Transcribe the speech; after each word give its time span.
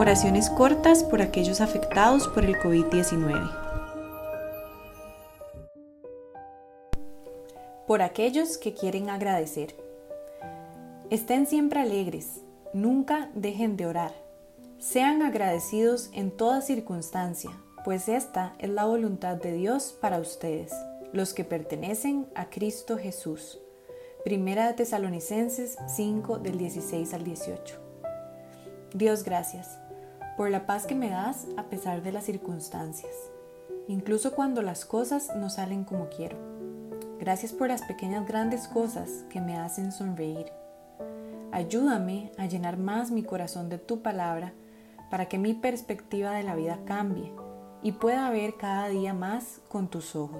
Oraciones 0.00 0.48
cortas 0.48 1.04
por 1.04 1.20
aquellos 1.20 1.60
afectados 1.60 2.26
por 2.26 2.46
el 2.46 2.56
COVID-19. 2.56 3.50
Por 7.86 8.00
aquellos 8.00 8.56
que 8.56 8.72
quieren 8.72 9.10
agradecer. 9.10 9.74
Estén 11.10 11.46
siempre 11.46 11.80
alegres, 11.80 12.40
nunca 12.72 13.28
dejen 13.34 13.76
de 13.76 13.84
orar. 13.84 14.14
Sean 14.78 15.20
agradecidos 15.20 16.08
en 16.14 16.30
toda 16.30 16.62
circunstancia, 16.62 17.50
pues 17.84 18.08
esta 18.08 18.54
es 18.58 18.70
la 18.70 18.86
voluntad 18.86 19.36
de 19.36 19.52
Dios 19.52 19.94
para 20.00 20.18
ustedes, 20.18 20.72
los 21.12 21.34
que 21.34 21.44
pertenecen 21.44 22.26
a 22.34 22.48
Cristo 22.48 22.96
Jesús. 22.96 23.58
Primera 24.24 24.66
de 24.66 24.72
Tesalonicenses 24.72 25.76
5 25.94 26.38
del 26.38 26.56
16 26.56 27.12
al 27.12 27.22
18. 27.22 27.76
Dios, 28.94 29.24
gracias 29.24 29.78
por 30.40 30.50
la 30.50 30.64
paz 30.64 30.86
que 30.86 30.94
me 30.94 31.10
das 31.10 31.46
a 31.58 31.64
pesar 31.64 32.02
de 32.02 32.12
las 32.12 32.24
circunstancias, 32.24 33.12
incluso 33.88 34.34
cuando 34.34 34.62
las 34.62 34.86
cosas 34.86 35.36
no 35.36 35.50
salen 35.50 35.84
como 35.84 36.08
quiero. 36.08 36.38
Gracias 37.18 37.52
por 37.52 37.68
las 37.68 37.82
pequeñas 37.82 38.26
grandes 38.26 38.66
cosas 38.66 39.26
que 39.28 39.42
me 39.42 39.58
hacen 39.58 39.92
sonreír. 39.92 40.46
Ayúdame 41.52 42.32
a 42.38 42.46
llenar 42.46 42.78
más 42.78 43.10
mi 43.10 43.22
corazón 43.22 43.68
de 43.68 43.76
tu 43.76 44.00
palabra 44.00 44.54
para 45.10 45.26
que 45.26 45.36
mi 45.36 45.52
perspectiva 45.52 46.30
de 46.30 46.42
la 46.42 46.54
vida 46.54 46.78
cambie 46.86 47.30
y 47.82 47.92
pueda 47.92 48.30
ver 48.30 48.54
cada 48.56 48.88
día 48.88 49.12
más 49.12 49.60
con 49.68 49.88
tus 49.88 50.16
ojos. 50.16 50.28